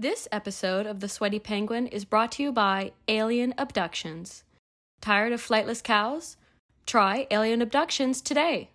This 0.00 0.28
episode 0.30 0.86
of 0.86 1.00
The 1.00 1.08
Sweaty 1.08 1.40
Penguin 1.40 1.88
is 1.88 2.04
brought 2.04 2.30
to 2.32 2.42
you 2.44 2.52
by 2.52 2.92
Alien 3.08 3.52
Abductions. 3.58 4.44
Tired 5.00 5.32
of 5.32 5.44
flightless 5.44 5.82
cows? 5.82 6.36
Try 6.86 7.26
Alien 7.32 7.60
Abductions 7.60 8.20
today. 8.20 8.70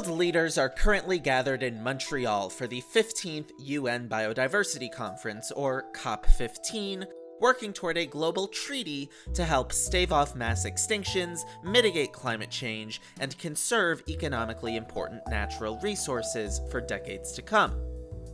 World 0.00 0.18
leaders 0.18 0.56
are 0.56 0.70
currently 0.70 1.18
gathered 1.18 1.62
in 1.62 1.82
Montreal 1.82 2.48
for 2.48 2.66
the 2.66 2.80
15th 2.80 3.50
UN 3.58 4.08
Biodiversity 4.08 4.90
Conference, 4.90 5.52
or 5.52 5.92
COP15, 5.92 7.04
working 7.38 7.74
toward 7.74 7.98
a 7.98 8.06
global 8.06 8.48
treaty 8.48 9.10
to 9.34 9.44
help 9.44 9.74
stave 9.74 10.10
off 10.10 10.34
mass 10.34 10.64
extinctions, 10.64 11.40
mitigate 11.62 12.14
climate 12.14 12.48
change, 12.48 13.02
and 13.20 13.36
conserve 13.36 14.02
economically 14.08 14.76
important 14.76 15.20
natural 15.28 15.78
resources 15.82 16.62
for 16.70 16.80
decades 16.80 17.32
to 17.32 17.42
come. 17.42 17.78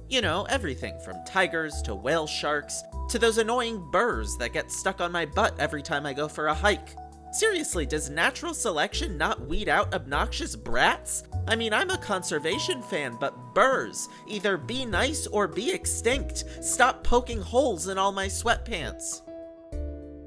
You 0.08 0.22
know, 0.22 0.46
everything 0.48 1.00
from 1.04 1.16
tigers 1.26 1.82
to 1.82 1.96
whale 1.96 2.28
sharks 2.28 2.80
to 3.08 3.18
those 3.18 3.38
annoying 3.38 3.90
burrs 3.90 4.36
that 4.36 4.52
get 4.52 4.70
stuck 4.70 5.00
on 5.00 5.10
my 5.10 5.26
butt 5.26 5.58
every 5.58 5.82
time 5.82 6.06
I 6.06 6.12
go 6.12 6.28
for 6.28 6.46
a 6.46 6.54
hike. 6.54 6.94
Seriously, 7.36 7.84
does 7.84 8.08
natural 8.08 8.54
selection 8.54 9.18
not 9.18 9.46
weed 9.46 9.68
out 9.68 9.92
obnoxious 9.92 10.56
brats? 10.56 11.24
I 11.46 11.54
mean, 11.54 11.74
I'm 11.74 11.90
a 11.90 11.98
conservation 11.98 12.80
fan, 12.80 13.18
but 13.20 13.54
burrs, 13.54 14.08
either 14.26 14.56
be 14.56 14.86
nice 14.86 15.26
or 15.26 15.46
be 15.46 15.70
extinct. 15.70 16.44
Stop 16.62 17.04
poking 17.04 17.42
holes 17.42 17.88
in 17.88 17.98
all 17.98 18.10
my 18.10 18.26
sweatpants. 18.26 19.20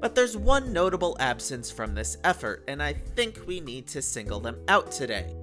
But 0.00 0.14
there's 0.14 0.36
one 0.36 0.72
notable 0.72 1.16
absence 1.18 1.68
from 1.68 1.96
this 1.96 2.16
effort, 2.22 2.62
and 2.68 2.80
I 2.80 2.92
think 2.92 3.40
we 3.44 3.58
need 3.58 3.88
to 3.88 4.02
single 4.02 4.38
them 4.38 4.58
out 4.68 4.92
today. 4.92 5.34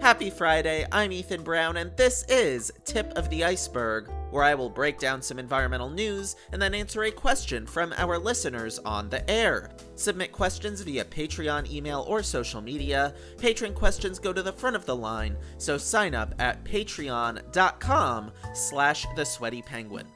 Happy 0.00 0.28
Friday, 0.28 0.84
I'm 0.90 1.12
Ethan 1.12 1.44
Brown, 1.44 1.76
and 1.76 1.96
this 1.96 2.24
is 2.28 2.72
Tip 2.84 3.12
of 3.14 3.30
the 3.30 3.44
Iceberg, 3.44 4.10
where 4.32 4.42
I 4.42 4.54
will 4.54 4.70
break 4.70 4.98
down 4.98 5.22
some 5.22 5.38
environmental 5.38 5.90
news 5.90 6.34
and 6.50 6.60
then 6.60 6.74
answer 6.74 7.04
a 7.04 7.12
question 7.12 7.66
from 7.66 7.94
our 7.96 8.18
listeners 8.18 8.80
on 8.80 9.08
the 9.08 9.28
air. 9.30 9.70
Submit 9.94 10.32
questions 10.32 10.80
via 10.80 11.04
Patreon, 11.04 11.70
email, 11.70 12.04
or 12.08 12.22
social 12.22 12.60
media. 12.60 13.14
Patron 13.38 13.74
questions 13.74 14.18
go 14.18 14.32
to 14.32 14.42
the 14.42 14.52
front 14.52 14.74
of 14.74 14.86
the 14.86 14.96
line, 14.96 15.36
so 15.58 15.78
sign 15.78 16.14
up 16.14 16.34
at 16.38 16.64
patreon.com 16.64 18.32
slash 18.54 19.06
the 19.14 19.24
sweaty 19.24 19.62
penguin. 19.62 20.06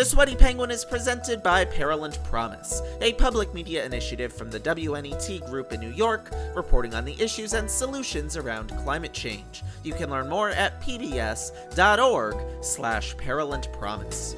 The 0.00 0.06
Sweaty 0.06 0.34
Penguin 0.34 0.70
is 0.70 0.82
presented 0.82 1.42
by 1.42 1.66
Peril 1.66 2.04
and 2.04 2.18
Promise, 2.24 2.80
a 3.02 3.12
public 3.12 3.52
media 3.52 3.84
initiative 3.84 4.32
from 4.32 4.50
the 4.50 4.58
WNET 4.58 5.44
Group 5.44 5.74
in 5.74 5.80
New 5.80 5.90
York, 5.90 6.32
reporting 6.56 6.94
on 6.94 7.04
the 7.04 7.20
issues 7.20 7.52
and 7.52 7.70
solutions 7.70 8.38
around 8.38 8.74
climate 8.78 9.12
change. 9.12 9.62
You 9.82 9.92
can 9.92 10.08
learn 10.08 10.26
more 10.26 10.48
at 10.48 10.80
pbs.org 10.80 12.64
slash 12.64 13.14
Peril 13.18 13.52
and 13.52 13.70
Promise. 13.74 14.36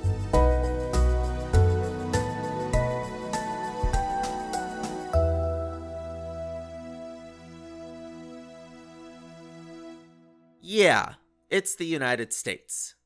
Yeah, 10.60 11.14
it's 11.50 11.76
the 11.76 11.86
United 11.86 12.32
States. 12.32 12.96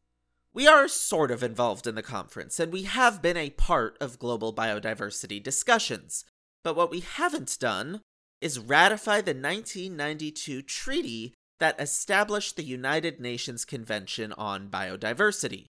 We 0.57 0.67
are 0.67 0.89
sort 0.89 1.31
of 1.31 1.43
involved 1.43 1.87
in 1.87 1.97
the 1.97 2.03
conference, 2.03 2.59
and 2.59 2.73
we 2.73 2.85
have 2.85 3.21
been 3.21 3.37
a 3.37 3.51
part 3.51 3.99
of 4.01 4.19
global 4.19 4.55
biodiversity 4.55 5.43
discussions. 5.43 6.25
But 6.65 6.75
what 6.75 6.91
we 6.91 7.00
haven't 7.00 7.59
done 7.61 8.00
is 8.41 8.59
ratify 8.59 9.21
the 9.21 9.34
1992 9.34 10.62
treaty 10.62 11.34
that 11.61 11.78
established 11.78 12.56
the 12.56 12.65
United 12.65 13.21
Nations 13.21 13.67
Convention 13.67 14.33
on 14.33 14.71
Biodiversity. 14.71 15.67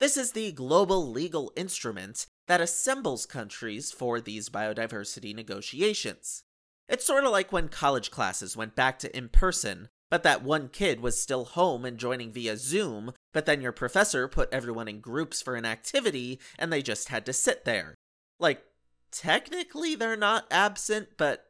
This 0.00 0.16
is 0.16 0.32
the 0.32 0.50
global 0.50 1.08
legal 1.08 1.52
instrument 1.54 2.26
that 2.48 2.60
assembles 2.60 3.26
countries 3.26 3.92
for 3.92 4.20
these 4.20 4.48
biodiversity 4.48 5.32
negotiations. 5.32 6.42
It's 6.88 7.06
sort 7.06 7.22
of 7.22 7.30
like 7.30 7.52
when 7.52 7.68
college 7.68 8.10
classes 8.10 8.56
went 8.56 8.74
back 8.74 8.98
to 8.98 9.16
in 9.16 9.28
person 9.28 9.90
but 10.14 10.22
that 10.22 10.44
one 10.44 10.68
kid 10.68 11.00
was 11.00 11.20
still 11.20 11.44
home 11.44 11.84
and 11.84 11.98
joining 11.98 12.30
via 12.30 12.56
Zoom, 12.56 13.12
but 13.34 13.44
then 13.44 13.60
your 13.60 13.72
professor 13.72 14.26
put 14.26 14.50
everyone 14.52 14.88
in 14.88 15.00
groups 15.00 15.42
for 15.42 15.56
an 15.56 15.66
activity 15.66 16.40
and 16.58 16.72
they 16.72 16.80
just 16.80 17.10
had 17.10 17.26
to 17.26 17.32
sit 17.34 17.66
there. 17.66 17.94
Like, 18.38 18.64
technically 19.10 19.94
they're 19.94 20.16
not 20.16 20.46
absent, 20.50 21.08
but 21.18 21.44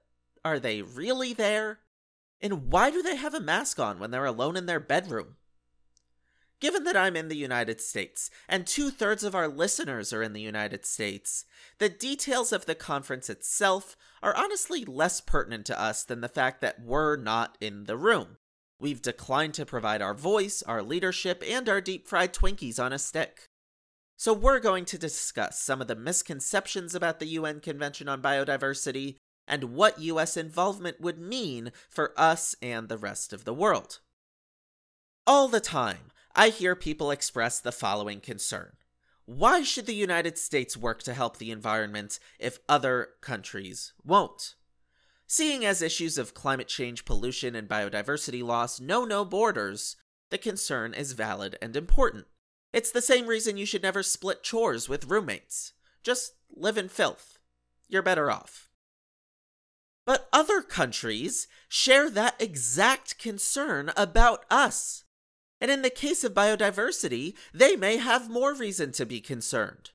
are 0.44 0.58
they 0.58 0.82
really 0.82 1.32
there? 1.32 1.80
And 2.40 2.72
why 2.72 2.90
do 2.90 3.02
they 3.02 3.16
have 3.16 3.34
a 3.34 3.40
mask 3.40 3.78
on 3.78 3.98
when 3.98 4.10
they're 4.10 4.24
alone 4.24 4.56
in 4.56 4.66
their 4.66 4.80
bedroom? 4.80 5.36
Given 6.60 6.84
that 6.84 6.96
I'm 6.96 7.16
in 7.16 7.28
the 7.28 7.36
United 7.36 7.80
States, 7.80 8.30
and 8.48 8.66
two 8.66 8.90
thirds 8.90 9.22
of 9.22 9.34
our 9.34 9.48
listeners 9.48 10.12
are 10.14 10.22
in 10.22 10.32
the 10.32 10.40
United 10.40 10.86
States, 10.86 11.44
the 11.78 11.90
details 11.90 12.52
of 12.52 12.64
the 12.64 12.74
conference 12.74 13.28
itself 13.28 13.96
are 14.22 14.34
honestly 14.34 14.86
less 14.86 15.20
pertinent 15.20 15.66
to 15.66 15.78
us 15.78 16.04
than 16.04 16.22
the 16.22 16.28
fact 16.28 16.62
that 16.62 16.80
we're 16.80 17.16
not 17.16 17.58
in 17.60 17.84
the 17.84 17.98
room. 17.98 18.38
We've 18.84 19.00
declined 19.00 19.54
to 19.54 19.64
provide 19.64 20.02
our 20.02 20.12
voice, 20.12 20.62
our 20.62 20.82
leadership, 20.82 21.42
and 21.48 21.70
our 21.70 21.80
deep 21.80 22.06
fried 22.06 22.34
Twinkies 22.34 22.78
on 22.78 22.92
a 22.92 22.98
stick. 22.98 23.46
So, 24.18 24.34
we're 24.34 24.60
going 24.60 24.84
to 24.84 24.98
discuss 24.98 25.58
some 25.58 25.80
of 25.80 25.86
the 25.88 25.96
misconceptions 25.96 26.94
about 26.94 27.18
the 27.18 27.28
UN 27.28 27.60
Convention 27.60 28.10
on 28.10 28.20
Biodiversity 28.20 29.16
and 29.48 29.72
what 29.72 30.00
US 30.00 30.36
involvement 30.36 31.00
would 31.00 31.18
mean 31.18 31.72
for 31.88 32.12
us 32.14 32.56
and 32.60 32.90
the 32.90 32.98
rest 32.98 33.32
of 33.32 33.46
the 33.46 33.54
world. 33.54 34.00
All 35.26 35.48
the 35.48 35.60
time, 35.60 36.12
I 36.36 36.50
hear 36.50 36.76
people 36.76 37.10
express 37.10 37.60
the 37.60 37.72
following 37.72 38.20
concern 38.20 38.72
Why 39.24 39.62
should 39.62 39.86
the 39.86 39.94
United 39.94 40.36
States 40.36 40.76
work 40.76 41.02
to 41.04 41.14
help 41.14 41.38
the 41.38 41.50
environment 41.50 42.18
if 42.38 42.58
other 42.68 43.12
countries 43.22 43.94
won't? 44.04 44.56
Seeing 45.26 45.64
as 45.64 45.82
issues 45.82 46.18
of 46.18 46.34
climate 46.34 46.68
change, 46.68 47.04
pollution, 47.04 47.54
and 47.54 47.68
biodiversity 47.68 48.42
loss 48.42 48.80
know 48.80 49.04
no 49.04 49.24
borders, 49.24 49.96
the 50.30 50.38
concern 50.38 50.94
is 50.94 51.12
valid 51.12 51.56
and 51.62 51.76
important. 51.76 52.26
It's 52.72 52.90
the 52.90 53.00
same 53.00 53.26
reason 53.26 53.56
you 53.56 53.66
should 53.66 53.82
never 53.82 54.02
split 54.02 54.42
chores 54.42 54.88
with 54.88 55.06
roommates. 55.10 55.72
Just 56.02 56.34
live 56.54 56.76
in 56.76 56.88
filth. 56.88 57.38
You're 57.88 58.02
better 58.02 58.30
off. 58.30 58.68
But 60.06 60.28
other 60.32 60.60
countries 60.60 61.46
share 61.68 62.10
that 62.10 62.40
exact 62.40 63.18
concern 63.18 63.92
about 63.96 64.44
us. 64.50 65.04
And 65.60 65.70
in 65.70 65.82
the 65.82 65.90
case 65.90 66.24
of 66.24 66.34
biodiversity, 66.34 67.34
they 67.54 67.76
may 67.76 67.96
have 67.96 68.28
more 68.28 68.54
reason 68.54 68.92
to 68.92 69.06
be 69.06 69.20
concerned. 69.20 69.90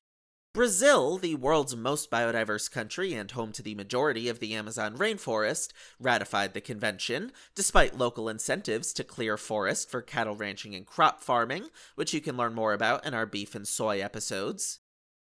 Brazil, 0.52 1.16
the 1.16 1.36
world's 1.36 1.76
most 1.76 2.10
biodiverse 2.10 2.68
country 2.68 3.14
and 3.14 3.30
home 3.30 3.52
to 3.52 3.62
the 3.62 3.76
majority 3.76 4.28
of 4.28 4.40
the 4.40 4.52
Amazon 4.52 4.96
rainforest, 4.98 5.70
ratified 6.00 6.54
the 6.54 6.60
convention, 6.60 7.30
despite 7.54 7.96
local 7.96 8.28
incentives 8.28 8.92
to 8.92 9.04
clear 9.04 9.36
forest 9.36 9.88
for 9.88 10.02
cattle 10.02 10.34
ranching 10.34 10.74
and 10.74 10.86
crop 10.86 11.22
farming, 11.22 11.68
which 11.94 12.12
you 12.12 12.20
can 12.20 12.36
learn 12.36 12.52
more 12.52 12.72
about 12.72 13.06
in 13.06 13.14
our 13.14 13.26
beef 13.26 13.54
and 13.54 13.68
soy 13.68 14.00
episodes. 14.00 14.80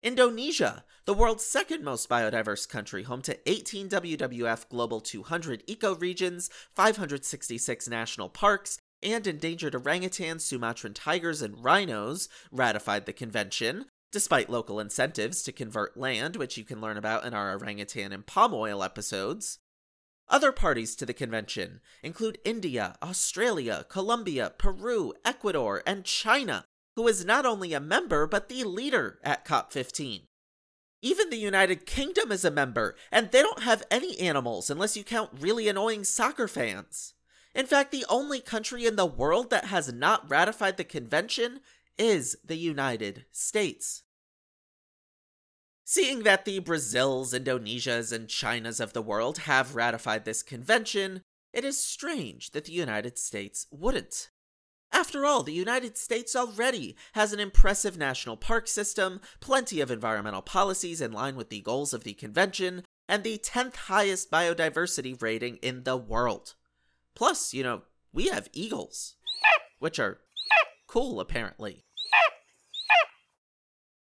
Indonesia, 0.03 0.83
the 1.05 1.13
world's 1.13 1.45
second 1.45 1.85
most 1.85 2.09
biodiverse 2.09 2.67
country, 2.67 3.03
home 3.03 3.21
to 3.21 3.39
18 3.47 3.91
WWF 3.91 4.67
Global 4.71 5.03
200 5.03 5.63
ecoregions, 5.67 6.49
566 6.75 7.87
national 7.87 8.31
parks, 8.31 8.79
and 9.03 9.27
endangered 9.27 9.75
orangutans, 9.75 10.41
Sumatran 10.41 10.95
tigers, 10.95 11.43
and 11.43 11.63
rhinos, 11.63 12.31
ratified 12.51 13.05
the 13.05 13.13
convention, 13.13 13.85
despite 14.13 14.51
local 14.51 14.79
incentives 14.79 15.43
to 15.43 15.51
convert 15.53 15.97
land, 15.97 16.37
which 16.37 16.57
you 16.57 16.65
can 16.65 16.81
learn 16.81 16.97
about 16.97 17.25
in 17.25 17.35
our 17.35 17.57
orangutan 17.57 18.13
and 18.13 18.27
palm 18.27 18.53
oil 18.55 18.83
episodes. 18.83 19.59
Other 20.29 20.53
parties 20.53 20.95
to 20.97 21.07
the 21.07 21.15
convention 21.15 21.81
include 22.03 22.39
India, 22.45 22.97
Australia, 23.03 23.85
Colombia, 23.89 24.53
Peru, 24.57 25.15
Ecuador, 25.25 25.83
and 25.87 26.05
China, 26.05 26.65
who 26.95 27.09
is 27.09 27.25
not 27.25 27.45
only 27.45 27.73
a 27.73 27.81
member 27.81 28.27
but 28.27 28.49
the 28.49 28.65
leader 28.65 29.19
at 29.25 29.45
COP15. 29.45 30.23
Even 31.05 31.31
the 31.31 31.37
United 31.37 31.85
Kingdom 31.85 32.31
is 32.31 32.45
a 32.45 32.51
member, 32.51 32.95
and 33.11 33.31
they 33.31 33.43
don't 33.43 33.65
have 33.65 33.83
any 33.91 34.19
animals 34.21 34.71
unless 34.71 34.97
you 34.97 35.03
count 35.03 35.31
really 35.41 35.69
annoying 35.69 36.05
soccer 36.05 36.47
fans. 36.47 37.15
In 37.55 37.67
fact, 37.67 37.91
the 37.91 38.07
only 38.09 38.41
country 38.41 38.87
in 38.87 38.97
the 38.97 39.05
world 39.05 39.51
that 39.51 39.67
has 39.67 39.93
not 39.93 40.31
ratified 40.31 40.77
the 40.77 40.85
convention 40.85 41.61
is 41.99 42.37
the 42.45 42.57
United 42.57 43.25
States. 43.33 44.03
Seeing 45.85 46.23
that 46.23 46.45
the 46.45 46.59
Brazils, 46.59 47.35
Indonesias, 47.35 48.13
and 48.13 48.29
Chinas 48.29 48.81
of 48.81 48.93
the 48.93 49.03
world 49.03 49.39
have 49.39 49.75
ratified 49.75 50.25
this 50.25 50.43
convention, 50.43 51.23
it 51.53 51.65
is 51.65 51.83
strange 51.83 52.53
that 52.53 52.65
the 52.65 52.73
United 52.73 53.19
States 53.19 53.67
wouldn't. 53.71 54.31
After 54.91 55.25
all, 55.25 55.43
the 55.43 55.53
United 55.53 55.97
States 55.97 56.37
already 56.37 56.97
has 57.15 57.33
an 57.33 57.41
impressive 57.41 57.97
national 57.97 58.37
park 58.37 58.69
system, 58.69 59.21
plenty 59.41 59.81
of 59.81 59.91
environmental 59.91 60.43
policies 60.43 61.01
in 61.01 61.13
line 61.13 61.35
with 61.35 61.49
the 61.49 61.61
goals 61.61 61.95
of 61.95 62.05
the 62.05 62.13
convention, 62.13 62.85
and 63.09 63.25
the 63.25 63.39
10th 63.39 63.77
highest 63.77 64.31
biodiversity 64.31 65.21
rating 65.21 65.57
in 65.57 65.85
the 65.85 65.97
world. 65.97 66.55
Plus, 67.15 67.53
you 67.53 67.63
know, 67.63 67.83
we 68.13 68.29
have 68.29 68.49
eagles, 68.53 69.17
which 69.79 69.99
are 69.99 70.21
cool 70.93 71.21
apparently. 71.21 71.87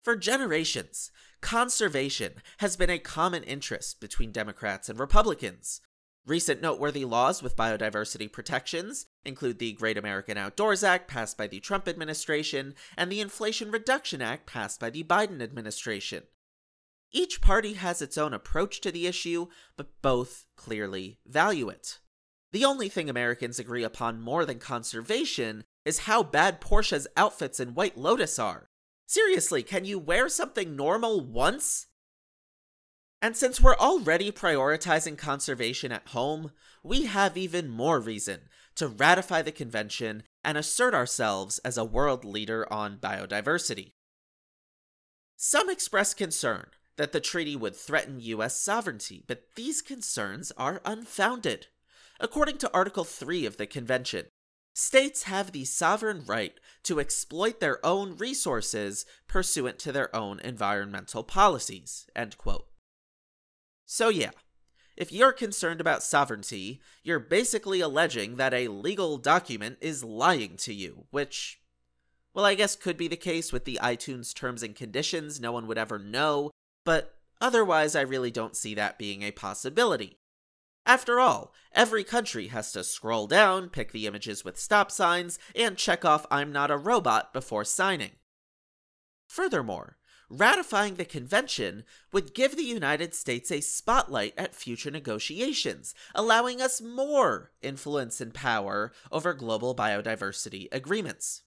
For 0.02 0.16
generations, 0.16 1.12
conservation 1.42 2.36
has 2.60 2.78
been 2.78 2.90
a 2.90 2.98
common 2.98 3.44
interest 3.44 4.00
between 4.00 4.32
Democrats 4.32 4.88
and 4.88 4.98
Republicans. 4.98 5.82
Recent 6.26 6.62
noteworthy 6.62 7.04
laws 7.04 7.44
with 7.44 7.58
biodiversity 7.58 8.32
protections 8.32 9.08
include 9.26 9.60
the 9.60 9.74
Great 9.74 9.98
American 9.98 10.38
Outdoors 10.38 10.82
Act 10.82 11.10
passed 11.10 11.38
by 11.38 11.48
the 11.48 11.60
Trump 11.60 11.86
administration 11.86 12.76
and 12.96 13.12
the 13.12 13.20
Inflation 13.20 13.72
Reduction 13.72 14.22
Act 14.22 14.48
passed 14.48 14.80
by 14.80 14.90
the 14.90 15.04
Biden 15.04 15.42
administration. 15.42 16.24
Each 17.12 17.42
party 17.42 17.74
has 17.74 18.02
its 18.02 18.18
own 18.18 18.34
approach 18.34 18.80
to 18.82 18.92
the 18.92 19.06
issue, 19.06 19.48
but 19.76 20.02
both 20.02 20.46
clearly 20.56 21.20
value 21.26 21.68
it. 21.68 22.00
The 22.54 22.64
only 22.64 22.88
thing 22.88 23.10
Americans 23.10 23.60
agree 23.60 23.84
upon 23.84 24.22
more 24.22 24.46
than 24.46 24.60
conservation 24.60 25.66
is 25.90 26.00
how 26.00 26.24
bad 26.24 26.62
Portia's 26.62 27.08
outfits 27.18 27.60
and 27.60 27.76
White 27.76 27.98
Lotus 27.98 28.40
are. 28.40 28.70
Seriously, 29.06 29.64
can 29.64 29.84
you 29.84 30.00
wear 30.00 30.30
something 30.30 30.78
normal 30.78 31.20
once 31.20 31.88
and 33.22 33.36
since 33.36 33.60
we're 33.60 33.76
already 33.76 34.32
prioritizing 34.32 35.18
conservation 35.18 35.92
at 35.92 36.08
home, 36.10 36.52
we 36.84 37.06
have 37.06 37.36
even 37.36 37.68
more 37.68 38.00
reason 38.00 38.42
to 38.76 38.88
ratify 38.88 39.42
the 39.42 39.52
convention 39.52 40.24
and 40.44 40.58
assert 40.58 40.94
ourselves 40.94 41.60
as 41.60 41.78
a 41.78 41.84
world 41.84 42.24
leader 42.24 42.72
on 42.72 42.98
biodiversity. 42.98 43.94
Some 45.36 45.70
express 45.70 46.14
concern 46.14 46.68
that 46.96 47.12
the 47.12 47.20
treaty 47.20 47.56
would 47.58 47.76
threaten 47.76 48.22
US 48.22 48.60
sovereignty, 48.60 49.24
but 49.28 49.44
these 49.56 49.82
concerns 49.82 50.52
are 50.58 50.82
unfounded. 50.86 51.68
According 52.22 52.58
to 52.60 52.74
Article 52.74 53.04
3 53.04 53.46
of 53.46 53.58
the 53.58 53.68
convention, 53.68 54.28
states 54.80 55.24
have 55.24 55.52
the 55.52 55.66
sovereign 55.66 56.24
right 56.26 56.54
to 56.84 57.02
exploit 57.02 57.60
their 57.60 57.86
own 57.86 58.16
resources 58.16 59.06
pursuant 59.28 59.78
to 59.78 59.92
their 59.92 60.16
own 60.16 60.40
environmental 60.40 61.22
policies. 61.22 62.08
End 62.16 62.38
quote. 62.38 62.66
So, 63.86 64.08
yeah, 64.08 64.32
if 64.96 65.12
you're 65.12 65.34
concerned 65.34 65.82
about 65.82 66.02
sovereignty, 66.02 66.80
you're 67.04 67.20
basically 67.20 67.82
alleging 67.82 68.38
that 68.38 68.54
a 68.54 68.70
legal 68.70 69.18
document 69.18 69.78
is 69.82 70.06
lying 70.06 70.56
to 70.58 70.74
you, 70.74 71.08
which, 71.12 71.60
well, 72.34 72.46
I 72.46 72.56
guess 72.56 72.78
could 72.78 72.96
be 72.96 73.10
the 73.10 73.18
case 73.18 73.52
with 73.52 73.66
the 73.66 73.80
iTunes 73.84 74.34
terms 74.34 74.64
and 74.64 74.76
conditions, 74.76 75.42
no 75.42 75.52
one 75.52 75.68
would 75.68 75.78
ever 75.78 76.00
know, 76.00 76.52
but 76.86 77.16
otherwise, 77.42 77.98
I 77.98 78.02
really 78.02 78.32
don't 78.32 78.56
see 78.56 78.76
that 78.76 78.98
being 78.98 79.24
a 79.24 79.32
possibility. 79.32 80.20
After 80.90 81.20
all, 81.20 81.54
every 81.72 82.04
country 82.04 82.48
has 82.48 82.72
to 82.72 82.84
scroll 82.84 83.28
down, 83.28 83.70
pick 83.70 83.92
the 83.92 84.08
images 84.08 84.44
with 84.44 84.60
stop 84.60 84.90
signs, 84.90 85.38
and 85.56 85.78
check 85.78 86.04
off 86.04 86.26
I'm 86.32 86.52
not 86.52 86.72
a 86.72 86.78
robot 86.78 87.32
before 87.32 87.64
signing. 87.64 88.14
Furthermore, 89.28 89.98
ratifying 90.32 90.96
the 90.96 91.06
convention 91.06 91.84
would 92.12 92.34
give 92.34 92.56
the 92.56 92.64
United 92.64 93.14
States 93.14 93.52
a 93.52 93.62
spotlight 93.62 94.34
at 94.36 94.56
future 94.56 94.90
negotiations, 94.90 95.94
allowing 96.16 96.60
us 96.60 96.82
more 96.82 97.52
influence 97.62 98.20
and 98.20 98.34
power 98.34 98.92
over 99.12 99.36
global 99.36 99.76
biodiversity 99.76 100.70
agreements. 100.72 101.44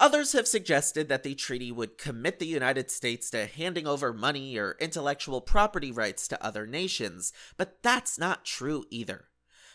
Others 0.00 0.32
have 0.32 0.46
suggested 0.46 1.08
that 1.08 1.24
the 1.24 1.34
treaty 1.34 1.72
would 1.72 1.98
commit 1.98 2.38
the 2.38 2.46
United 2.46 2.88
States 2.88 3.30
to 3.30 3.46
handing 3.46 3.86
over 3.86 4.12
money 4.12 4.56
or 4.56 4.76
intellectual 4.78 5.40
property 5.40 5.90
rights 5.90 6.28
to 6.28 6.44
other 6.44 6.66
nations, 6.66 7.32
but 7.56 7.82
that's 7.82 8.16
not 8.16 8.44
true 8.44 8.84
either. 8.90 9.24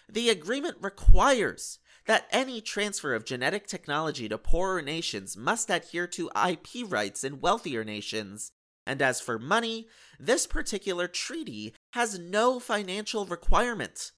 The 0.10 0.30
agreement 0.30 0.78
requires 0.80 1.80
that 2.06 2.28
any 2.32 2.62
transfer 2.62 3.14
of 3.14 3.26
genetic 3.26 3.68
technology 3.68 4.30
to 4.30 4.38
poorer 4.38 4.82
nations 4.82 5.36
must 5.36 5.70
adhere 5.70 6.08
to 6.08 6.32
IP 6.48 6.90
rights 6.90 7.26
in 7.26 7.42
wealthier 7.42 7.84
nations. 7.84 8.52
And 8.86 9.02
as 9.02 9.20
for 9.20 9.38
money, 9.38 9.88
this 10.20 10.48
particular 10.48 11.08
treaty 11.08 11.74
has 11.92 12.20
no 12.20 12.60
financial 12.60 13.26
requirement. 13.26 14.12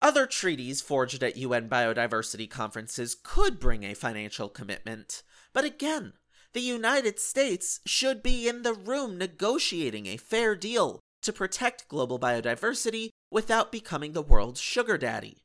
Other 0.00 0.26
treaties 0.26 0.80
forged 0.80 1.22
at 1.22 1.36
UN 1.36 1.68
biodiversity 1.68 2.50
conferences 2.50 3.16
could 3.22 3.60
bring 3.60 3.84
a 3.84 3.94
financial 3.94 4.48
commitment, 4.48 5.22
but 5.52 5.64
again, 5.64 6.14
the 6.52 6.60
United 6.60 7.18
States 7.18 7.80
should 7.86 8.22
be 8.22 8.48
in 8.48 8.62
the 8.62 8.74
room 8.74 9.16
negotiating 9.16 10.06
a 10.06 10.16
fair 10.16 10.54
deal 10.54 11.00
to 11.22 11.32
protect 11.32 11.88
global 11.88 12.18
biodiversity 12.18 13.10
without 13.30 13.72
becoming 13.72 14.12
the 14.12 14.22
world's 14.22 14.60
sugar 14.60 14.98
daddy. 14.98 15.44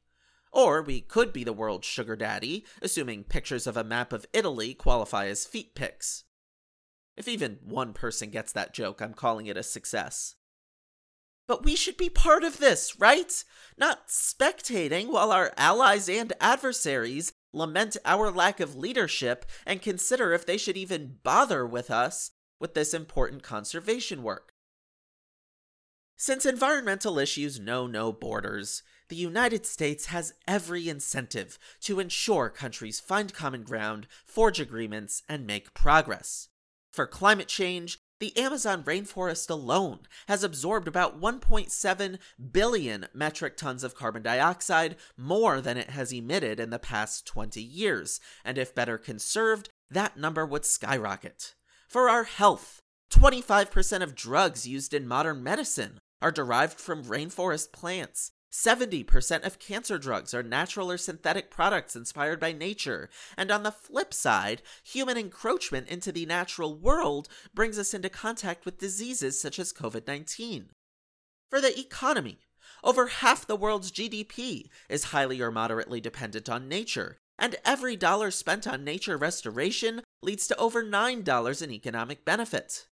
Or 0.52 0.82
we 0.82 1.02
could 1.02 1.32
be 1.32 1.44
the 1.44 1.54
world's 1.54 1.88
sugar 1.88 2.16
daddy, 2.16 2.66
assuming 2.82 3.24
pictures 3.24 3.68
of 3.68 3.78
a 3.78 3.84
map 3.84 4.12
of 4.12 4.26
Italy 4.34 4.74
qualify 4.74 5.28
as 5.28 5.46
feet 5.46 5.76
pics. 5.76 6.24
If 7.16 7.28
even 7.28 7.60
one 7.64 7.94
person 7.94 8.30
gets 8.30 8.52
that 8.54 8.74
joke, 8.74 9.02
I'm 9.02 9.14
calling 9.14 9.48
it 9.48 9.58
a 9.58 9.64
success. 9.64 10.36
But 11.48 11.64
we 11.64 11.76
should 11.76 11.98
be 11.98 12.10
part 12.10 12.44
of 12.44 12.58
this, 12.58 13.00
right? 13.00 13.44
Not 13.78 14.10
spectating 14.10 15.08
while 15.08 15.32
our 15.32 15.54
allies 15.58 16.10
and 16.10 16.34
adversaries 16.42 17.32
lament 17.58 17.98
our 18.06 18.32
lack 18.32 18.60
of 18.60 18.76
leadership 18.76 19.46
and 19.66 19.82
consider 19.82 20.34
if 20.34 20.46
they 20.46 20.58
should 20.58 20.78
even 20.78 21.18
bother 21.24 21.66
with 21.66 21.90
us 21.92 22.32
with 22.60 22.74
this 22.74 22.94
important 22.94 23.44
conservation 23.44 24.24
work. 24.24 24.54
Since 26.16 26.46
environmental 26.46 27.20
issues 27.20 27.60
know 27.60 27.86
no 27.86 28.12
borders, 28.12 28.82
the 29.10 29.16
United 29.16 29.66
States 29.66 30.08
has 30.08 30.34
every 30.48 30.90
incentive 30.90 31.60
to 31.82 32.00
ensure 32.00 32.50
countries 32.50 33.00
find 33.00 33.34
common 33.34 33.64
ground, 33.64 34.08
forge 34.26 34.60
agreements, 34.60 35.24
and 35.30 35.46
make 35.46 35.74
progress. 35.74 36.50
For 36.92 37.06
climate 37.06 37.48
change, 37.48 38.00
the 38.20 38.36
Amazon 38.38 38.84
rainforest 38.84 39.50
alone 39.50 40.00
has 40.28 40.44
absorbed 40.44 40.88
about 40.88 41.20
1.7 41.20 42.18
billion 42.52 43.08
metric 43.14 43.58
tons 43.58 43.84
of 43.84 43.96
carbon 43.96 44.24
dioxide, 44.24 44.96
more 45.16 45.62
than 45.62 45.78
it 45.78 45.92
has 45.92 46.12
emitted 46.12 46.60
in 46.60 46.70
the 46.70 46.80
past 46.80 47.26
20 47.28 47.62
years, 47.62 48.20
and 48.44 48.58
if 48.58 48.74
better 48.74 48.98
conserved, 48.98 49.70
that 49.90 50.18
number 50.18 50.46
would 50.46 50.66
skyrocket. 50.66 51.54
For 51.88 52.10
our 52.10 52.24
health, 52.24 52.82
25% 53.12 54.02
of 54.02 54.16
drugs 54.16 54.68
used 54.68 54.94
in 54.94 55.08
modern 55.08 55.44
medicine 55.44 56.00
are 56.22 56.32
derived 56.32 56.80
from 56.80 57.04
rainforest 57.04 57.72
plants, 57.72 58.32
70% 58.58 59.46
of 59.46 59.60
cancer 59.60 60.00
drugs 60.00 60.34
are 60.34 60.42
natural 60.42 60.90
or 60.90 60.98
synthetic 60.98 61.52
products 61.52 61.96
inspired 61.96 62.40
by 62.40 62.52
nature. 62.54 63.08
And 63.38 63.52
on 63.52 63.62
the 63.62 63.72
flip 63.72 64.16
side, 64.16 64.64
human 64.84 65.16
encroachment 65.16 65.88
into 65.90 66.12
the 66.12 66.26
natural 66.26 66.76
world 66.76 67.28
brings 67.54 67.78
us 67.78 67.94
into 67.94 68.10
contact 68.10 68.66
with 68.66 68.80
diseases 68.80 69.40
such 69.40 69.60
as 69.60 69.72
COVID 69.72 70.08
19. 70.08 70.72
For 71.52 71.62
the 71.62 71.80
economy, 71.80 72.40
over 72.84 73.08
half 73.08 73.46
the 73.46 73.56
world's 73.56 73.92
GDP 73.92 74.70
is 74.90 75.06
highly 75.06 75.40
or 75.40 75.52
moderately 75.52 76.02
dependent 76.02 76.50
on 76.50 76.68
nature, 76.68 77.18
and 77.38 77.58
every 77.64 77.96
dollar 77.96 78.32
spent 78.32 78.66
on 78.66 78.84
nature 78.84 79.18
restoration 79.18 80.02
leads 80.24 80.48
to 80.48 80.58
over 80.58 80.84
$9 80.84 81.62
in 81.62 81.72
economic 81.72 82.26
benefit. 82.26 82.88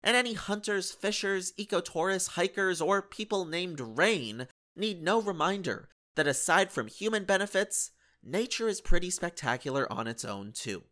And 0.00 0.16
any 0.16 0.34
hunters, 0.34 0.92
fishers, 0.92 1.52
ecotourists, 1.58 2.28
hikers, 2.28 2.80
or 2.80 3.02
people 3.02 3.44
named 3.44 3.80
Rain 3.80 4.46
need 4.78 5.02
no 5.02 5.20
reminder 5.20 5.88
that 6.16 6.26
aside 6.26 6.70
from 6.70 6.86
human 6.86 7.24
benefits, 7.24 7.90
nature 8.22 8.68
is 8.68 8.80
pretty 8.80 9.10
spectacular 9.10 9.90
on 9.92 10.06
its 10.06 10.24
own, 10.24 10.52
too. 10.52 10.84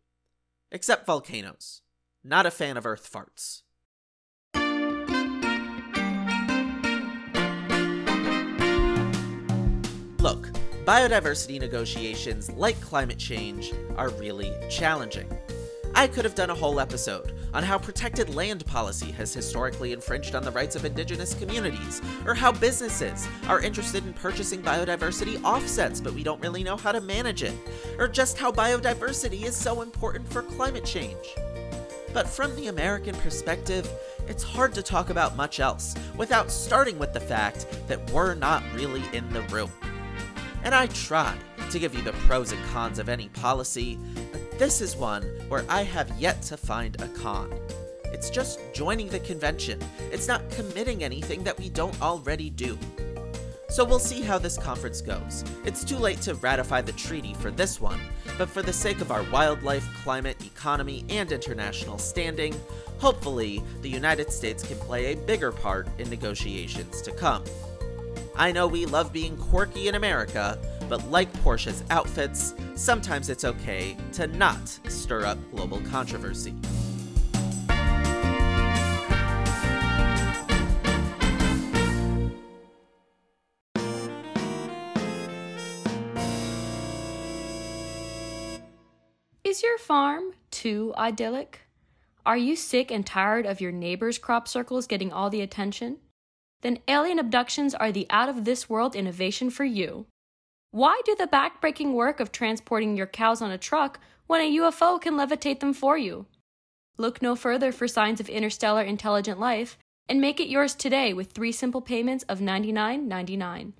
Except 0.71 1.05
volcanoes. 1.05 1.81
Not 2.23 2.45
a 2.45 2.51
fan 2.51 2.77
of 2.77 2.85
earth 2.85 3.09
farts. 3.11 3.61
Look, 10.19 10.49
biodiversity 10.85 11.59
negotiations, 11.59 12.51
like 12.51 12.79
climate 12.81 13.19
change, 13.19 13.71
are 13.95 14.09
really 14.09 14.51
challenging. 14.69 15.36
I 15.97 16.05
could 16.05 16.25
have 16.25 16.35
done 16.35 16.51
a 16.51 16.55
whole 16.55 16.79
episode 16.79 17.33
on 17.55 17.63
how 17.63 17.79
protected 17.79 18.35
land 18.35 18.63
policy 18.67 19.11
has 19.13 19.33
historically 19.33 19.93
infringed 19.93 20.35
on 20.35 20.43
the 20.43 20.51
rights 20.51 20.75
of 20.75 20.85
indigenous 20.85 21.33
communities, 21.33 22.03
or 22.23 22.35
how 22.35 22.51
businesses 22.51 23.27
are 23.47 23.61
interested 23.61 24.05
in 24.05 24.13
purchasing 24.13 24.61
biodiversity 24.61 25.43
offsets 25.43 25.99
but 25.99 26.13
we 26.13 26.21
don't 26.21 26.39
really 26.39 26.61
know 26.61 26.77
how 26.77 26.91
to 26.91 27.01
manage 27.01 27.41
it, 27.41 27.55
or 27.97 28.07
just 28.07 28.37
how 28.37 28.51
biodiversity 28.51 29.43
is 29.43 29.55
so 29.55 29.81
important 29.81 30.31
for 30.31 30.43
climate 30.43 30.85
change. 30.85 31.33
But 32.13 32.29
from 32.29 32.55
the 32.55 32.67
American 32.67 33.15
perspective, 33.15 33.91
it's 34.27 34.43
hard 34.43 34.75
to 34.75 34.83
talk 34.83 35.09
about 35.09 35.35
much 35.35 35.59
else 35.59 35.95
without 36.15 36.51
starting 36.51 36.99
with 36.99 37.11
the 37.11 37.19
fact 37.19 37.65
that 37.87 38.11
we're 38.11 38.35
not 38.35 38.61
really 38.75 39.01
in 39.13 39.27
the 39.33 39.41
room. 39.41 39.71
And 40.63 40.75
I 40.75 40.85
try 40.85 41.35
to 41.71 41.79
give 41.79 41.95
you 41.95 42.03
the 42.03 42.13
pros 42.13 42.51
and 42.51 42.63
cons 42.65 42.99
of 42.99 43.09
any 43.09 43.29
policy, 43.29 43.97
this 44.57 44.81
is 44.81 44.95
one 44.95 45.21
where 45.49 45.63
I 45.69 45.83
have 45.83 46.11
yet 46.19 46.41
to 46.43 46.57
find 46.57 46.99
a 46.99 47.07
con. 47.09 47.53
It's 48.05 48.31
just 48.31 48.59
joining 48.73 49.07
the 49.07 49.19
convention. 49.19 49.79
It's 50.11 50.27
not 50.27 50.49
committing 50.49 51.03
anything 51.03 51.43
that 51.43 51.59
we 51.59 51.69
don't 51.69 52.01
already 52.01 52.49
do. 52.49 52.77
So 53.69 53.85
we'll 53.85 53.99
see 53.99 54.21
how 54.21 54.39
this 54.39 54.57
conference 54.57 55.01
goes. 55.01 55.43
It's 55.65 55.83
too 55.83 55.97
late 55.97 56.21
to 56.21 56.33
ratify 56.35 56.81
the 56.81 56.93
treaty 56.93 57.35
for 57.35 57.51
this 57.51 57.79
one, 57.79 57.99
but 58.37 58.49
for 58.49 58.63
the 58.63 58.73
sake 58.73 59.01
of 59.01 59.11
our 59.11 59.23
wildlife, 59.23 59.87
climate, 60.03 60.37
economy, 60.43 61.05
and 61.09 61.31
international 61.31 61.99
standing, 61.99 62.55
hopefully 62.97 63.61
the 63.81 63.89
United 63.89 64.31
States 64.31 64.65
can 64.65 64.77
play 64.77 65.13
a 65.13 65.17
bigger 65.17 65.51
part 65.51 65.87
in 65.99 66.09
negotiations 66.09 67.01
to 67.03 67.11
come. 67.11 67.43
I 68.35 68.51
know 68.51 68.67
we 68.67 68.85
love 68.85 69.13
being 69.13 69.37
quirky 69.37 69.87
in 69.87 69.95
America, 69.95 70.57
but 70.89 71.09
like 71.09 71.31
Portia's 71.43 71.83
outfits, 71.89 72.55
sometimes 72.75 73.29
it's 73.29 73.45
okay 73.45 73.97
to 74.13 74.27
not 74.27 74.67
stir 74.87 75.25
up 75.25 75.37
global 75.51 75.81
controversy. 75.81 76.53
Is 89.43 89.63
your 89.63 89.77
farm 89.77 90.33
too 90.51 90.93
idyllic? 90.97 91.61
Are 92.25 92.37
you 92.37 92.57
sick 92.57 92.91
and 92.91 93.05
tired 93.05 93.45
of 93.45 93.61
your 93.61 93.71
neighbor's 93.71 94.17
crop 94.17 94.47
circles 94.47 94.85
getting 94.85 95.13
all 95.13 95.29
the 95.29 95.39
attention? 95.39 95.97
Then 96.61 96.79
alien 96.87 97.17
abductions 97.17 97.73
are 97.73 97.91
the 97.91 98.05
out 98.09 98.27
of 98.27 98.43
this 98.43 98.69
world 98.69 98.95
innovation 98.95 99.49
for 99.49 99.63
you. 99.63 100.05
Why 100.71 101.01
do 101.05 101.15
the 101.15 101.27
backbreaking 101.27 101.93
work 101.93 102.19
of 102.19 102.31
transporting 102.31 102.97
your 102.97 103.07
cows 103.07 103.41
on 103.41 103.51
a 103.51 103.57
truck 103.57 103.99
when 104.27 104.41
a 104.41 104.57
UFO 104.57 104.99
can 104.99 105.15
levitate 105.15 105.61
them 105.61 105.73
for 105.73 105.97
you? 105.97 106.25
Look 106.97 107.21
no 107.21 107.35
further 107.35 107.71
for 107.71 107.87
signs 107.87 108.19
of 108.19 108.27
interstellar 108.27 108.81
intelligent 108.81 109.39
life 109.39 109.77
and 110.09 110.19
make 110.19 110.39
it 110.39 110.49
yours 110.49 110.75
today 110.75 111.13
with 111.13 111.31
three 111.31 111.51
simple 111.51 111.81
payments 111.81 112.23
of 112.25 112.39
$99.99. 112.39 113.73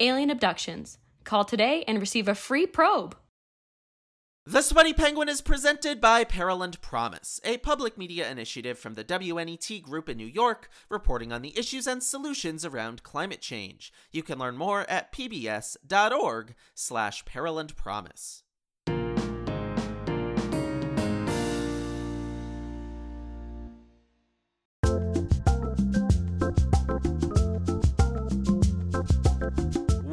Alien 0.00 0.30
Abductions. 0.30 0.98
Call 1.24 1.44
today 1.44 1.84
and 1.86 2.00
receive 2.00 2.28
a 2.28 2.34
free 2.34 2.66
probe. 2.66 3.16
The 4.48 4.62
Sweaty 4.62 4.92
Penguin 4.92 5.28
is 5.28 5.40
presented 5.40 6.00
by 6.00 6.22
Peril 6.22 6.62
and 6.62 6.80
Promise, 6.80 7.40
a 7.42 7.58
public 7.58 7.98
media 7.98 8.30
initiative 8.30 8.78
from 8.78 8.94
the 8.94 9.02
WNET 9.02 9.82
Group 9.82 10.08
in 10.08 10.16
New 10.16 10.24
York, 10.24 10.70
reporting 10.88 11.32
on 11.32 11.42
the 11.42 11.58
issues 11.58 11.88
and 11.88 12.00
solutions 12.00 12.64
around 12.64 13.02
climate 13.02 13.40
change. 13.40 13.92
You 14.12 14.22
can 14.22 14.38
learn 14.38 14.56
more 14.56 14.88
at 14.88 15.12
pbs.org 15.12 16.54
slash 16.76 17.24
Peril 17.24 17.58
and 17.58 17.74
Promise. 17.74 18.44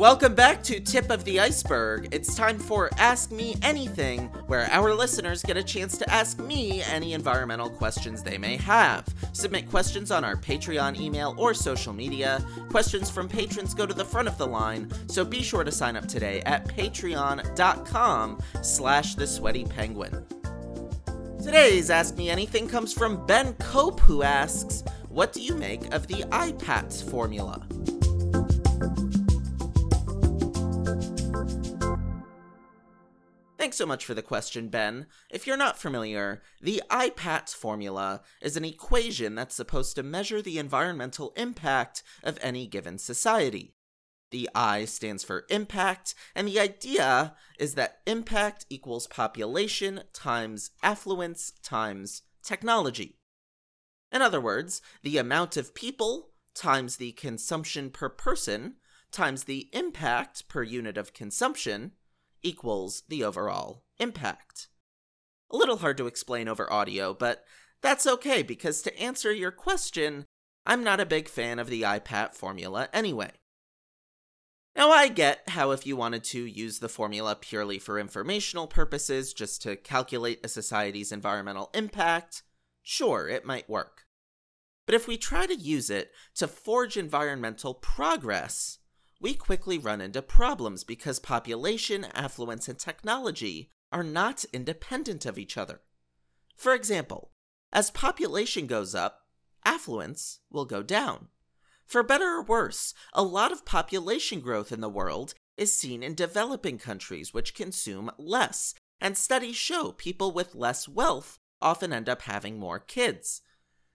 Welcome 0.03 0.35
back 0.35 0.61
to 0.63 0.81
Tip 0.81 1.09
of 1.11 1.23
the 1.23 1.39
Iceberg. 1.39 2.09
It's 2.11 2.35
time 2.35 2.59
for 2.59 2.89
Ask 2.97 3.31
Me 3.31 3.55
Anything, 3.61 4.25
where 4.47 4.69
our 4.69 4.93
listeners 4.93 5.41
get 5.41 5.55
a 5.55 5.63
chance 5.63 5.97
to 5.97 6.09
ask 6.09 6.39
me 6.39 6.81
any 6.83 7.13
environmental 7.13 7.69
questions 7.69 8.21
they 8.21 8.37
may 8.37 8.57
have. 8.57 9.05
Submit 9.31 9.69
questions 9.69 10.11
on 10.11 10.25
our 10.25 10.35
Patreon 10.35 10.99
email 10.99 11.33
or 11.37 11.53
social 11.53 11.93
media. 11.93 12.45
Questions 12.69 13.09
from 13.09 13.29
patrons 13.29 13.73
go 13.73 13.85
to 13.85 13.93
the 13.93 14.03
front 14.03 14.27
of 14.27 14.37
the 14.37 14.45
line, 14.45 14.91
so 15.07 15.23
be 15.23 15.41
sure 15.41 15.63
to 15.63 15.71
sign 15.71 15.95
up 15.95 16.05
today 16.05 16.41
at 16.41 16.67
patreon.com 16.67 18.41
slash 18.61 19.15
the 19.15 19.25
sweaty 19.25 19.63
penguin. 19.63 20.25
Today's 21.41 21.89
Ask 21.89 22.17
Me 22.17 22.29
Anything 22.29 22.67
comes 22.67 22.91
from 22.91 23.25
Ben 23.25 23.53
Cope, 23.53 24.01
who 24.01 24.21
asks, 24.21 24.83
What 25.07 25.31
do 25.31 25.41
you 25.41 25.55
make 25.55 25.93
of 25.93 26.07
the 26.07 26.25
IPATS 26.25 27.09
formula? 27.09 27.65
Thanks 33.73 33.79
so 33.79 33.87
much 33.87 34.05
for 34.05 34.13
the 34.13 34.21
question, 34.21 34.67
Ben. 34.67 35.07
If 35.31 35.47
you're 35.47 35.57
not 35.57 35.79
familiar, 35.79 36.43
the 36.61 36.83
IPATS 36.91 37.55
formula 37.55 38.21
is 38.39 38.55
an 38.55 38.63
equation 38.63 39.33
that's 39.33 39.55
supposed 39.55 39.95
to 39.95 40.03
measure 40.03 40.43
the 40.43 40.59
environmental 40.59 41.33
impact 41.35 42.03
of 42.21 42.37
any 42.39 42.67
given 42.67 42.99
society. 42.99 43.73
The 44.29 44.47
I 44.53 44.85
stands 44.85 45.23
for 45.23 45.47
impact, 45.49 46.13
and 46.35 46.47
the 46.47 46.59
idea 46.59 47.33
is 47.57 47.73
that 47.73 48.01
impact 48.05 48.67
equals 48.69 49.07
population 49.07 50.01
times 50.13 50.69
affluence 50.83 51.53
times 51.63 52.21
technology. 52.43 53.17
In 54.11 54.21
other 54.21 54.39
words, 54.39 54.83
the 55.01 55.17
amount 55.17 55.57
of 55.57 55.73
people 55.73 56.29
times 56.53 56.97
the 56.97 57.13
consumption 57.13 57.89
per 57.89 58.09
person 58.09 58.75
times 59.11 59.45
the 59.45 59.67
impact 59.73 60.47
per 60.47 60.61
unit 60.61 60.95
of 60.95 61.15
consumption 61.15 61.93
equals 62.43 63.03
the 63.07 63.23
overall 63.23 63.83
impact. 63.99 64.67
A 65.51 65.57
little 65.57 65.77
hard 65.77 65.97
to 65.97 66.07
explain 66.07 66.47
over 66.47 66.71
audio, 66.71 67.13
but 67.13 67.43
that's 67.81 68.07
okay 68.07 68.43
because 68.43 68.81
to 68.81 68.99
answer 68.99 69.31
your 69.31 69.51
question, 69.51 70.25
I'm 70.65 70.83
not 70.83 70.99
a 70.99 71.05
big 71.05 71.27
fan 71.27 71.59
of 71.59 71.69
the 71.69 71.81
IPAT 71.81 72.33
formula 72.33 72.89
anyway. 72.93 73.31
Now, 74.75 74.89
I 74.89 75.07
get 75.07 75.49
how 75.49 75.71
if 75.71 75.85
you 75.85 75.95
wanted 75.95 76.23
to 76.25 76.45
use 76.45 76.79
the 76.79 76.89
formula 76.89 77.35
purely 77.35 77.77
for 77.77 77.99
informational 77.99 78.65
purposes, 78.65 79.31
just 79.31 79.61
to 79.63 79.75
calculate 79.75 80.39
a 80.43 80.47
society's 80.47 81.11
environmental 81.11 81.69
impact, 81.75 82.41
sure, 82.81 83.27
it 83.27 83.45
might 83.45 83.69
work. 83.69 84.05
But 84.87 84.95
if 84.95 85.07
we 85.07 85.17
try 85.17 85.45
to 85.45 85.55
use 85.55 85.89
it 85.91 86.11
to 86.35 86.47
forge 86.47 86.97
environmental 86.97 87.75
progress, 87.75 88.79
we 89.23 89.33
quickly 89.33 89.77
run 89.77 90.01
into 90.01 90.21
problems 90.21 90.83
because 90.83 91.17
population, 91.17 92.05
affluence, 92.13 92.67
and 92.67 92.77
technology 92.77 93.69
are 93.89 94.03
not 94.03 94.43
independent 94.51 95.25
of 95.25 95.39
each 95.39 95.57
other. 95.57 95.79
For 96.57 96.73
example, 96.73 97.31
as 97.71 97.89
population 97.89 98.67
goes 98.67 98.93
up, 98.93 99.21
affluence 99.63 100.41
will 100.51 100.65
go 100.65 100.83
down. 100.83 101.29
For 101.85 102.03
better 102.03 102.25
or 102.25 102.43
worse, 102.43 102.93
a 103.13 103.23
lot 103.23 103.53
of 103.53 103.65
population 103.65 104.41
growth 104.41 104.73
in 104.73 104.81
the 104.81 104.89
world 104.89 105.35
is 105.55 105.73
seen 105.73 106.03
in 106.03 106.15
developing 106.15 106.77
countries 106.77 107.33
which 107.33 107.55
consume 107.55 108.11
less, 108.17 108.73
and 108.99 109.17
studies 109.17 109.55
show 109.55 109.93
people 109.93 110.33
with 110.33 110.53
less 110.53 110.89
wealth 110.89 111.39
often 111.61 111.93
end 111.93 112.09
up 112.09 112.23
having 112.23 112.59
more 112.59 112.79
kids. 112.79 113.41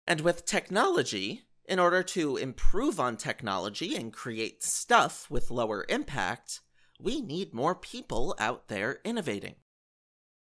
And 0.07 0.23
with 0.23 0.47
technology, 0.47 1.43
in 1.69 1.79
order 1.79 2.03
to 2.03 2.39
improve 2.39 2.99
on 2.99 3.17
technology 3.17 3.95
and 3.95 4.13
create 4.13 4.63
stuff 4.63 5.31
with 5.31 5.51
lower 5.51 5.85
impact, 5.89 6.61
we 6.99 7.21
need 7.21 7.53
more 7.53 7.75
people 7.75 8.35
out 8.39 8.69
there 8.69 9.01
innovating. 9.05 9.57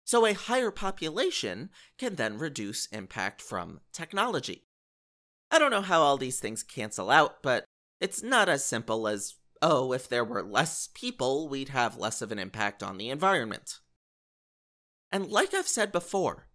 So 0.06 0.26
a 0.26 0.34
higher 0.34 0.72
population 0.72 1.70
can 1.98 2.16
then 2.16 2.38
reduce 2.38 2.86
impact 2.88 3.42
from 3.42 3.82
technology. 3.92 4.64
I 5.52 5.60
don't 5.60 5.72
know 5.72 5.82
how 5.82 6.00
all 6.02 6.18
these 6.18 6.40
things 6.40 6.64
cancel 6.64 7.10
out, 7.10 7.44
but 7.44 7.66
it's 8.00 8.24
not 8.24 8.48
as 8.48 8.64
simple 8.64 9.06
as, 9.06 9.36
oh, 9.62 9.92
if 9.92 10.08
there 10.08 10.24
were 10.24 10.44
less 10.44 10.88
people, 10.94 11.50
we'd 11.50 11.70
have 11.70 11.98
less 11.98 12.22
of 12.22 12.32
an 12.32 12.40
impact 12.40 12.82
on 12.82 12.98
the 12.98 13.10
environment. 13.10 13.80
And 15.12 15.28
like 15.28 15.54
I've 15.54 15.68
said 15.68 15.92
before, 15.92 16.47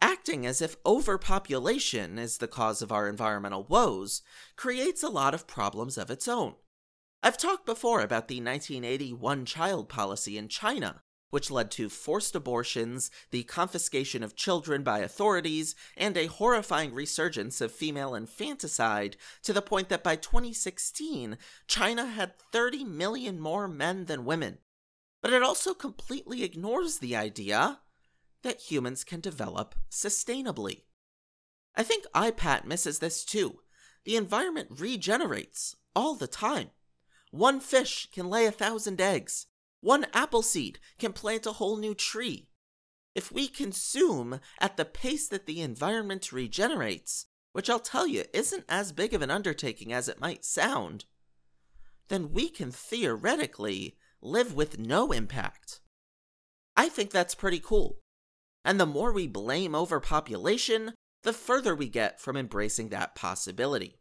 acting 0.00 0.46
as 0.46 0.60
if 0.60 0.76
overpopulation 0.84 2.18
is 2.18 2.38
the 2.38 2.48
cause 2.48 2.82
of 2.82 2.92
our 2.92 3.08
environmental 3.08 3.64
woes 3.64 4.22
creates 4.56 5.02
a 5.02 5.08
lot 5.08 5.34
of 5.34 5.46
problems 5.46 5.96
of 5.96 6.10
its 6.10 6.28
own. 6.28 6.54
I've 7.22 7.38
talked 7.38 7.66
before 7.66 8.00
about 8.00 8.28
the 8.28 8.40
1980 8.40 9.12
one 9.14 9.44
child 9.44 9.88
policy 9.88 10.36
in 10.38 10.48
China, 10.48 11.02
which 11.30 11.50
led 11.50 11.70
to 11.72 11.88
forced 11.88 12.34
abortions, 12.34 13.10
the 13.30 13.42
confiscation 13.44 14.22
of 14.22 14.36
children 14.36 14.82
by 14.82 15.00
authorities, 15.00 15.74
and 15.96 16.16
a 16.16 16.26
horrifying 16.26 16.94
resurgence 16.94 17.60
of 17.60 17.72
female 17.72 18.14
infanticide 18.14 19.16
to 19.42 19.52
the 19.52 19.62
point 19.62 19.88
that 19.88 20.04
by 20.04 20.16
2016, 20.16 21.36
China 21.66 22.06
had 22.06 22.38
30 22.52 22.84
million 22.84 23.40
more 23.40 23.66
men 23.66 24.04
than 24.04 24.24
women. 24.24 24.58
But 25.22 25.32
it 25.32 25.42
also 25.42 25.74
completely 25.74 26.44
ignores 26.44 26.98
the 26.98 27.16
idea 27.16 27.80
that 28.46 28.70
humans 28.70 29.02
can 29.02 29.20
develop 29.20 29.74
sustainably. 29.90 30.84
I 31.74 31.82
think 31.82 32.04
IPAT 32.14 32.64
misses 32.64 33.00
this 33.00 33.24
too. 33.24 33.58
The 34.04 34.14
environment 34.16 34.68
regenerates 34.70 35.74
all 35.96 36.14
the 36.14 36.28
time. 36.28 36.70
One 37.32 37.58
fish 37.58 38.08
can 38.12 38.30
lay 38.30 38.46
a 38.46 38.52
thousand 38.52 39.00
eggs. 39.00 39.46
One 39.80 40.06
apple 40.14 40.42
seed 40.42 40.78
can 40.96 41.12
plant 41.12 41.44
a 41.44 41.52
whole 41.52 41.76
new 41.76 41.92
tree. 41.92 42.48
If 43.16 43.32
we 43.32 43.48
consume 43.48 44.38
at 44.60 44.76
the 44.76 44.84
pace 44.84 45.26
that 45.26 45.46
the 45.46 45.60
environment 45.60 46.30
regenerates, 46.30 47.26
which 47.50 47.68
I'll 47.68 47.80
tell 47.80 48.06
you 48.06 48.26
isn't 48.32 48.64
as 48.68 48.92
big 48.92 49.12
of 49.12 49.22
an 49.22 49.30
undertaking 49.30 49.92
as 49.92 50.08
it 50.08 50.20
might 50.20 50.44
sound, 50.44 51.04
then 52.06 52.30
we 52.30 52.48
can 52.48 52.70
theoretically 52.70 53.96
live 54.22 54.54
with 54.54 54.78
no 54.78 55.10
impact. 55.10 55.80
I 56.76 56.88
think 56.88 57.10
that's 57.10 57.34
pretty 57.34 57.58
cool. 57.58 57.98
And 58.66 58.80
the 58.80 58.84
more 58.84 59.12
we 59.12 59.28
blame 59.28 59.76
overpopulation, 59.76 60.94
the 61.22 61.32
further 61.32 61.72
we 61.72 61.88
get 61.88 62.20
from 62.20 62.36
embracing 62.36 62.88
that 62.88 63.14
possibility. 63.14 64.00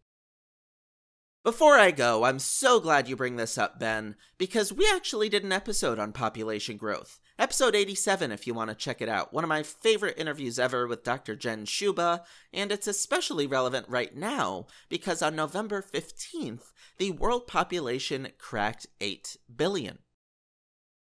Before 1.44 1.76
I 1.76 1.92
go, 1.92 2.24
I'm 2.24 2.40
so 2.40 2.80
glad 2.80 3.08
you 3.08 3.16
bring 3.16 3.36
this 3.36 3.60
up, 3.60 3.80
Ben, 3.80 4.16
because 4.40 4.74
we 4.74 4.90
actually 4.92 5.30
did 5.30 5.44
an 5.44 5.52
episode 5.52 6.00
on 6.00 6.14
population 6.14 6.78
growth. 6.78 7.20
Episode 7.38 7.76
87, 7.76 8.32
if 8.32 8.48
you 8.48 8.56
want 8.56 8.72
to 8.72 8.76
check 8.76 9.04
it 9.04 9.10
out. 9.10 9.32
One 9.32 9.44
of 9.44 9.50
my 9.50 9.62
favorite 9.62 10.18
interviews 10.18 10.58
ever 10.58 10.88
with 10.88 11.04
Dr. 11.04 11.36
Jen 11.36 11.66
Sciubba, 11.66 12.22
and 12.52 12.72
it's 12.72 12.88
especially 12.88 13.46
relevant 13.46 13.88
right 13.88 14.16
now 14.16 14.66
because 14.90 15.22
on 15.22 15.36
November 15.36 15.84
15th, 15.84 16.72
the 16.98 17.12
world 17.12 17.46
population 17.46 18.30
cracked 18.40 18.88
8 19.00 19.38
billion. 19.56 20.00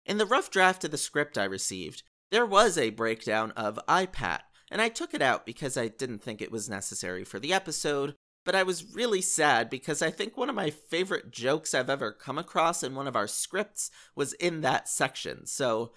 In 0.06 0.18
the 0.18 0.26
rough 0.26 0.52
draft 0.52 0.84
of 0.84 0.92
the 0.92 0.98
script 0.98 1.38
I 1.38 1.46
received, 1.46 2.04
there 2.32 2.46
was 2.46 2.78
a 2.78 2.90
breakdown 2.90 3.52
of 3.52 3.80
IPAT, 3.88 4.40
and 4.72 4.82
I 4.82 4.90
took 4.90 5.14
it 5.14 5.22
out 5.22 5.46
because 5.46 5.78
I 5.78 5.88
didn't 5.88 6.24
think 6.24 6.42
it 6.42 6.52
was 6.52 6.70
necessary 6.70 7.24
for 7.24 7.40
the 7.40 7.54
episode, 7.54 8.16
but 8.44 8.56
I 8.56 8.64
was 8.64 8.94
really 8.94 9.22
sad 9.22 9.70
because 9.70 10.02
I 10.02 10.12
think 10.12 10.38
one 10.38 10.50
of 10.50 10.56
my 10.56 10.70
favorite 10.70 11.32
jokes 11.32 11.74
I've 11.74 11.90
ever 11.90 12.12
come 12.12 12.38
across 12.38 12.84
in 12.84 12.96
one 12.96 13.08
of 13.08 13.16
our 13.16 13.28
scripts 13.28 13.90
was 14.16 14.34
in 14.34 14.62
that 14.62 14.88
section. 14.88 15.46
So 15.46 15.92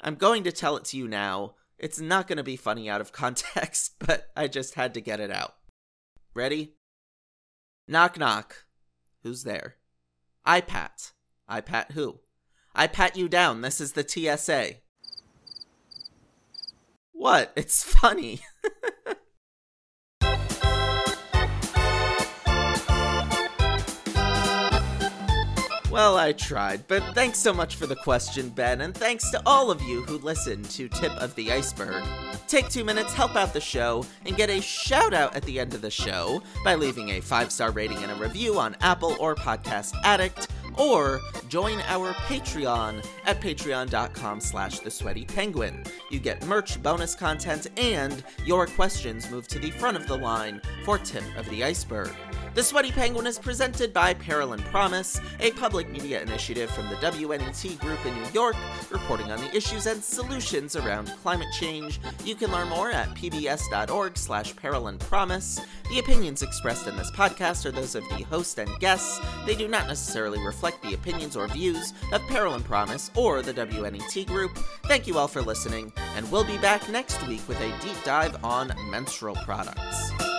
I'm 0.00 0.14
going 0.14 0.44
to 0.44 0.52
tell 0.52 0.76
it 0.76 0.84
to 0.86 0.96
you 0.96 1.08
now. 1.08 1.54
It's 1.78 2.00
not 2.00 2.26
going 2.26 2.36
to 2.36 2.42
be 2.42 2.56
funny 2.56 2.88
out 2.88 3.00
of 3.00 3.12
context, 3.12 3.94
but 3.98 4.28
I 4.36 4.48
just 4.48 4.74
had 4.74 4.94
to 4.94 5.00
get 5.00 5.20
it 5.20 5.30
out. 5.30 5.54
Ready? 6.34 6.74
Knock 7.88 8.18
knock. 8.18 8.66
Who's 9.22 9.44
there? 9.44 9.76
I 10.44 10.60
pat. 10.60 11.12
I 11.48 11.60
pat 11.60 11.92
who? 11.92 12.20
I 12.74 12.86
pat 12.86 13.16
you 13.16 13.28
down. 13.28 13.62
This 13.62 13.80
is 13.80 13.92
the 13.92 14.06
TSA. 14.06 14.76
What? 17.26 17.50
It's 17.56 17.82
funny. 17.82 18.38
Well, 25.96 26.18
I 26.18 26.32
tried, 26.32 26.86
but 26.88 27.02
thanks 27.14 27.38
so 27.38 27.54
much 27.54 27.76
for 27.76 27.86
the 27.86 27.96
question, 27.96 28.50
Ben, 28.50 28.82
and 28.82 28.94
thanks 28.94 29.30
to 29.30 29.40
all 29.46 29.70
of 29.70 29.80
you 29.80 30.02
who 30.02 30.18
listened 30.18 30.66
to 30.72 30.90
Tip 30.90 31.12
of 31.12 31.34
the 31.36 31.50
Iceberg. 31.50 32.04
Take 32.46 32.68
two 32.68 32.84
minutes, 32.84 33.14
help 33.14 33.34
out 33.34 33.54
the 33.54 33.62
show, 33.62 34.04
and 34.26 34.36
get 34.36 34.50
a 34.50 34.60
shout 34.60 35.14
out 35.14 35.34
at 35.34 35.42
the 35.44 35.58
end 35.58 35.72
of 35.72 35.80
the 35.80 35.90
show 35.90 36.42
by 36.62 36.74
leaving 36.74 37.08
a 37.12 37.20
five 37.20 37.50
star 37.50 37.70
rating 37.70 37.96
and 38.02 38.12
a 38.12 38.14
review 38.16 38.58
on 38.58 38.76
Apple 38.82 39.16
or 39.18 39.34
Podcast 39.34 39.94
Addict, 40.04 40.48
or 40.76 41.20
join 41.48 41.80
our 41.82 42.12
Patreon 42.14 43.06
at 43.24 43.40
patreon.com 43.40 44.40
slash 44.40 44.80
the 44.80 44.90
sweaty 44.90 45.24
penguin. 45.24 45.82
You 46.10 46.18
get 46.18 46.44
merch, 46.46 46.82
bonus 46.82 47.14
content, 47.14 47.66
and 47.76 48.22
your 48.44 48.66
questions 48.66 49.30
move 49.30 49.48
to 49.48 49.58
the 49.58 49.70
front 49.70 49.96
of 49.96 50.06
the 50.06 50.16
line 50.16 50.60
for 50.84 50.98
Tip 50.98 51.24
of 51.36 51.48
the 51.50 51.64
Iceberg. 51.64 52.14
The 52.56 52.62
Sweaty 52.62 52.90
Penguin 52.90 53.26
is 53.26 53.38
presented 53.38 53.92
by 53.92 54.14
Peril 54.14 54.54
and 54.54 54.64
Promise, 54.64 55.20
a 55.40 55.50
public 55.50 55.90
media 55.90 56.22
initiative 56.22 56.70
from 56.70 56.88
the 56.88 56.94
WNET 56.94 57.78
Group 57.78 58.06
in 58.06 58.14
New 58.14 58.30
York, 58.30 58.56
reporting 58.88 59.30
on 59.30 59.38
the 59.40 59.54
issues 59.54 59.84
and 59.84 60.02
solutions 60.02 60.74
around 60.74 61.12
climate 61.22 61.52
change. 61.52 62.00
You 62.24 62.34
can 62.34 62.50
learn 62.50 62.70
more 62.70 62.90
at 62.90 63.10
pbs.org 63.10 64.16
slash 64.16 64.56
peril 64.56 64.90
promise. 65.00 65.60
The 65.90 65.98
opinions 65.98 66.42
expressed 66.42 66.86
in 66.86 66.96
this 66.96 67.10
podcast 67.10 67.66
are 67.66 67.72
those 67.72 67.94
of 67.94 68.04
the 68.08 68.22
host 68.22 68.58
and 68.58 68.70
guests. 68.80 69.20
They 69.44 69.54
do 69.54 69.68
not 69.68 69.86
necessarily 69.86 70.38
reflect 70.42 70.80
the 70.80 70.94
opinions 70.94 71.36
or 71.36 71.48
views 71.48 71.92
of 72.10 72.22
Peril 72.22 72.54
and 72.54 72.64
Promise 72.64 73.10
or 73.14 73.42
the 73.42 73.52
WNET 73.52 74.26
Group. 74.28 74.56
Thank 74.84 75.06
you 75.06 75.18
all 75.18 75.28
for 75.28 75.42
listening, 75.42 75.92
and 76.16 76.32
we'll 76.32 76.42
be 76.42 76.56
back 76.56 76.88
next 76.88 77.22
week 77.28 77.46
with 77.48 77.60
a 77.60 77.68
deep 77.82 78.02
dive 78.02 78.42
on 78.42 78.72
menstrual 78.90 79.36
products. 79.44 80.35